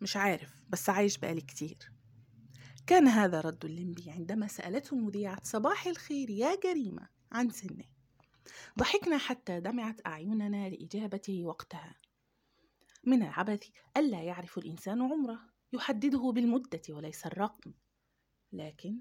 مش 0.00 0.16
عارف 0.16 0.54
بس 0.68 0.90
عايش 0.90 1.18
بقالي 1.18 1.40
كتير. 1.40 1.92
كان 2.86 3.08
هذا 3.08 3.40
رد 3.40 3.64
الليمبي 3.64 4.10
عندما 4.10 4.46
سألته 4.46 4.94
المذيعة 4.94 5.38
صباح 5.42 5.86
الخير 5.86 6.30
يا 6.30 6.56
جريمة 6.64 7.08
عن 7.32 7.50
سنه 7.50 7.84
ضحكنا 8.78 9.18
حتى 9.18 9.60
دمعت 9.60 10.06
أعيننا 10.06 10.68
لإجابته 10.68 11.44
وقتها. 11.44 11.94
من 13.04 13.22
العبث 13.22 13.68
ألا 13.96 14.22
يعرف 14.22 14.58
الإنسان 14.58 15.02
عمره 15.02 15.40
يحدده 15.72 16.32
بالمدة 16.34 16.82
وليس 16.90 17.26
الرقم. 17.26 17.72
لكن 18.52 18.98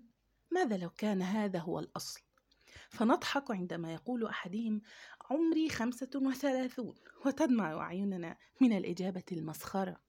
ماذا 0.51 0.77
لو 0.77 0.89
كان 0.89 1.21
هذا 1.21 1.59
هو 1.59 1.79
الأصل؟ 1.79 2.21
فنضحك 2.89 3.51
عندما 3.51 3.93
يقول 3.93 4.25
أحدهم 4.25 4.81
عمري 5.29 5.69
خمسة 5.69 6.09
وثلاثون 6.15 6.95
وتدمع 7.25 7.77
أعيننا 7.77 8.37
من 8.61 8.77
الإجابة 8.77 9.23
المسخرة. 9.31 10.08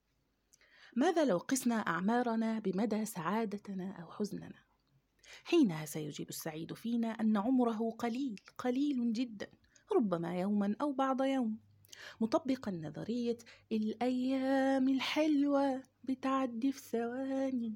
ماذا 0.97 1.25
لو 1.25 1.39
قسنا 1.39 1.75
أعمارنا 1.75 2.59
بمدى 2.59 3.05
سعادتنا 3.05 3.93
أو 3.93 4.11
حزننا؟ 4.11 4.65
حينها 5.45 5.87
سيجيب 5.87 6.29
السعيد 6.29 6.75
فينا 6.75 7.09
أن 7.09 7.37
عمره 7.37 7.91
قليل 7.91 8.41
قليل 8.59 9.13
جدا 9.13 9.47
ربما 9.93 10.41
يوما 10.41 10.77
أو 10.81 10.93
بعض 10.93 11.23
يوم. 11.23 11.59
مطبقا 12.21 12.71
نظرية 12.71 13.39
الأيام 13.73 14.89
الحلوة 14.89 15.83
بتعدي 16.05 16.73
في 16.73 16.81
ثواني. 16.81 17.75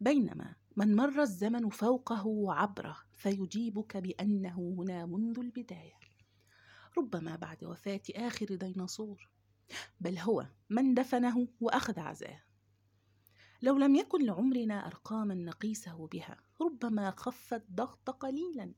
بينما 0.00 0.54
من 0.76 0.96
مر 0.96 1.22
الزمن 1.22 1.68
فوقه 1.68 2.26
وعبره 2.26 2.96
فيجيبك 3.12 3.96
بأنه 3.96 4.74
هنا 4.78 5.06
منذ 5.06 5.38
البداية. 5.38 6.00
ربما 6.98 7.36
بعد 7.36 7.64
وفاة 7.64 8.02
آخر 8.16 8.54
ديناصور. 8.54 9.30
بل 10.00 10.18
هو 10.18 10.46
من 10.70 10.94
دفنه 10.94 11.48
وأخذ 11.60 12.00
عزاه. 12.00 12.42
لو 13.62 13.78
لم 13.78 13.94
يكن 13.94 14.26
لعمرنا 14.26 14.86
أرقاما 14.86 15.34
نقيسه 15.34 16.06
بها 16.06 16.36
ربما 16.60 17.10
خف 17.10 17.54
الضغط 17.54 18.10
قليلا. 18.10 18.74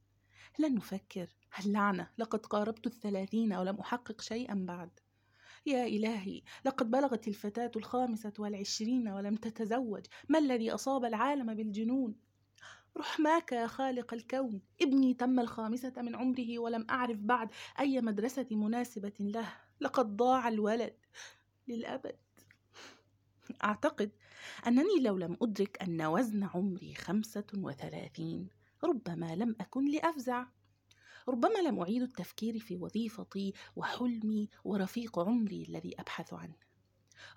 لن 0.59 0.75
نفكر 0.75 1.35
اللعنة 1.65 2.11
لقد 2.19 2.47
قاربت 2.47 2.87
الثلاثين 2.87 3.53
ولم 3.53 3.81
أحقق 3.81 4.21
شيئا 4.21 4.55
بعد. 4.69 4.91
يا 5.67 5.87
إلهي 5.87 6.43
لقد 6.65 6.91
بلغت 6.91 7.29
الفتاة 7.29 7.71
الخامسة 7.77 8.33
والعشرين 8.39 9.09
ولم 9.09 9.37
تتزوج. 9.37 10.07
ما 10.29 10.39
الذي 10.39 10.71
أصاب 10.71 11.05
العالم 11.05 11.55
بالجنون؟ 11.55 12.15
رحماك 12.97 13.53
يا 13.53 13.67
خالق 13.67 14.15
الكون. 14.15 14.61
ابني 14.83 15.15
تم 15.15 15.41
الخامسة 15.41 15.93
من 15.97 16.15
عمره 16.17 16.59
ولم 16.59 16.87
أعرف 16.91 17.19
بعد 17.19 17.49
أي 17.81 18.01
مدرسة 18.01 18.47
مناسبة 18.51 19.13
له. 19.21 19.53
لقد 19.81 20.17
ضاع 20.17 20.49
الولد 20.49 20.95
للأبد. 21.69 22.17
أعتقد 23.65 24.11
أنني 24.67 25.01
لو 25.01 25.19
لم 25.19 25.37
أدرك 25.43 25.83
أن 25.83 26.03
وزن 26.03 26.45
عمري 26.45 26.95
خمسة 26.95 27.47
وثلاثين 27.55 28.49
ربما 28.85 29.37
لم 29.37 29.57
أكن 29.61 29.91
لأفزع. 29.91 30.47
ربما 31.29 31.59
لم 31.59 31.81
أعيد 31.81 32.03
التفكير 32.03 32.59
في 32.59 32.77
وظيفتي 32.77 33.53
وحلمي 33.77 34.49
ورفيق 34.65 35.19
عمري 35.19 35.63
الذي 35.69 36.01
أبحث 36.01 36.33
عنه. 36.33 36.72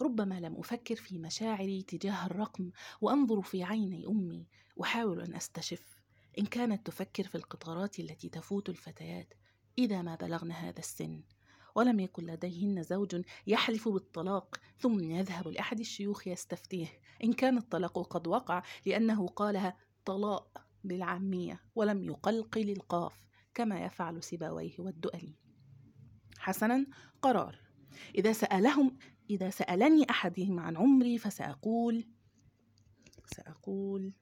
ربما 0.02 0.40
لم 0.40 0.56
أفكر 0.56 0.96
في 0.96 1.18
مشاعري 1.18 1.82
تجاه 1.82 2.26
الرقم 2.26 2.72
وأنظر 3.02 3.42
في 3.42 3.64
عيني 3.64 4.08
أمي 4.08 4.48
وأحاول 4.76 5.22
أن 5.22 5.36
أستشف. 5.36 6.02
إن 6.40 6.46
كانت 6.46 6.88
تفكر 6.88 7.24
في 7.24 7.36
القطارات 7.36 8.00
التي 8.00 8.30
تفوت 8.30 8.70
الفتيات 8.70 9.34
إذا 9.78 10.02
ما 10.02 10.16
بلغن 10.16 10.52
هذا 10.52 10.80
السن؟ 10.80 11.24
ولم 11.76 12.00
يكن 12.00 12.26
لديهن 12.26 12.84
زوج 12.84 13.22
يحلف 13.48 13.88
بالطلاق 13.88 14.60
ثم 14.80 15.00
يذهب 15.00 15.48
لأحد 15.48 15.80
الشيوخ 15.80 16.28
يستفتيه. 16.28 16.88
إن 17.24 17.34
كان 17.34 17.58
الطلاق 17.58 18.08
قد 18.08 18.28
وقع 18.28 18.64
لأنه 18.86 19.28
قالها 19.28 19.78
طلاق 20.06 20.66
بالعامية 20.84 21.62
ولم 21.76 22.04
يقلقل 22.04 22.70
القاف 22.70 23.28
كما 23.54 23.86
يفعل 23.86 24.24
سيبويه 24.24 24.74
والدؤلي. 24.80 25.36
حسنا 26.38 26.86
قرار. 27.22 27.60
إذا 28.16 28.34
سألهم 28.34 28.98
إذا 29.30 29.50
سألني 29.50 30.10
أحدهم 30.10 30.60
عن 30.60 30.78
عمري 30.78 31.18
فسأقول 31.18 32.06
سأقول 33.26 34.14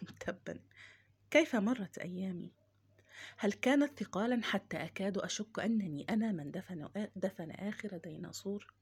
تبا 0.26 0.60
كيف 1.30 1.56
مرت 1.56 1.98
أيامي؟ 1.98 2.52
هل 3.38 3.52
كانت 3.52 3.98
ثقالا 3.98 4.40
حتى 4.42 4.76
أكاد 4.76 5.18
أشك 5.18 5.58
أنني 5.58 6.06
أنا 6.10 6.32
من 6.32 6.50
دفن, 6.50 6.88
دفن 7.16 7.50
آخر 7.50 7.96
ديناصور؟ 7.96 8.74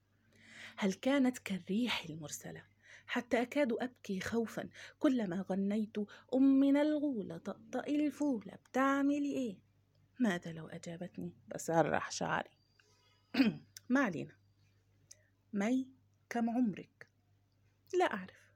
هل 0.77 0.93
كانت 0.93 1.37
كالريح 1.37 2.05
المرسلة 2.09 2.63
حتى 3.07 3.41
أكاد 3.41 3.73
أبكي 3.73 4.19
خوفا 4.19 4.69
كلما 4.99 5.45
غنيت 5.49 5.95
أمنا 6.33 6.81
الغولة 6.81 7.37
طقطقي 7.37 8.05
الفولة 8.05 8.53
بتعملي 8.55 9.33
إيه؟ 9.33 9.59
ماذا 10.19 10.51
لو 10.51 10.67
أجابتني؟ 10.67 11.33
بسرح 11.47 12.11
شعري. 12.11 12.49
ما 13.89 13.99
علينا. 13.99 14.33
مي 15.57 15.87
كم 16.29 16.49
عمرك؟ 16.49 17.07
لا 17.99 18.05
أعرف. 18.05 18.51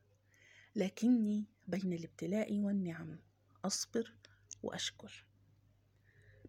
لكني 0.76 1.46
بين 1.68 1.94
الابتلاء 1.94 2.60
والنعم 2.60 3.20
أصبر 3.66 4.14
وأشكر. 4.64 5.26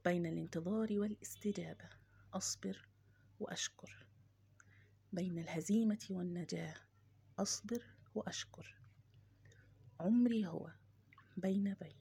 بين 0.05 0.27
الانتظار 0.27 0.89
والاستجابة 0.99 1.89
أصبر 2.35 2.89
وأشكر. 3.41 4.07
بين 5.13 5.39
الهزيمة 5.39 6.07
والنجاة 6.11 6.77
أصبر 7.39 7.85
وأشكر. 8.15 8.77
عمري 10.01 10.47
هو 10.47 10.73
بين 11.37 11.75
بين 11.75 11.97